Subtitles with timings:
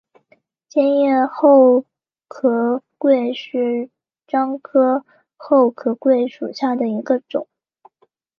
[0.67, 1.85] 尖叶厚
[2.27, 3.19] 壳桂
[3.53, 3.91] 为
[4.25, 5.05] 樟科
[5.37, 7.47] 厚壳桂属下的一个种。